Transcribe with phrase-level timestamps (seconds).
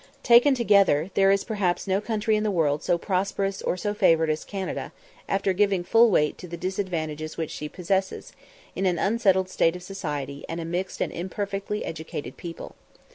[0.23, 4.31] Taken altogether, there is perhaps no country in the world so prosperous or so favoured
[4.31, 4.91] as Canada,
[5.29, 8.31] after giving full weight to the disadvantages which she possesses,
[8.75, 9.13] in a large Roman Catholic population, an
[9.45, 12.73] unsettled state of society, and a mixed and imperfectly educated people.